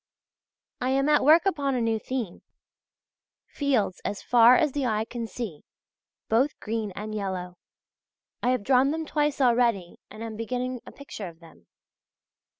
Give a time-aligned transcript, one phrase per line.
[0.79, 2.41] I am at work upon a new theme:
[3.45, 5.63] fields as far as the eye can see,
[6.27, 7.59] both green and yellow.
[8.41, 11.67] I have drawn them twice already and am beginning a picture of them.